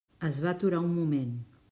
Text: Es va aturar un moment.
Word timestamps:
Es 0.29 0.39
va 0.45 0.53
aturar 0.53 0.79
un 0.87 0.95
moment. 1.01 1.37